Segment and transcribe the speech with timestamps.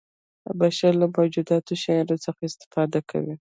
[0.59, 3.35] بشر له موجودو شیانو څخه استفاده کوي.